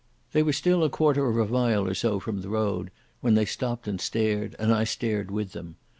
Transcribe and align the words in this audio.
They 0.33 0.41
were 0.41 0.51
still 0.51 0.83
a 0.83 0.89
quarter 0.89 1.27
of 1.29 1.37
a 1.37 1.53
mile 1.53 1.85
or 1.87 1.93
so 1.93 2.19
from 2.19 2.41
the 2.41 2.49
road, 2.49 2.89
when 3.19 3.35
they 3.35 3.45
stopped 3.45 3.87
and 3.87 4.01
stared, 4.01 4.55
and 4.57 4.73
I 4.73 4.83
stared 4.83 5.29
with 5.29 5.51
them. 5.51 5.75